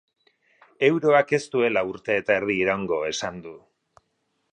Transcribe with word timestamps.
Euroak 0.87 1.33
ez 1.39 1.41
duela 1.55 1.83
urte 1.89 2.15
eta 2.21 2.37
erdi 2.39 2.55
iraungo 2.65 2.99
esan 3.11 3.39
du. 3.45 3.53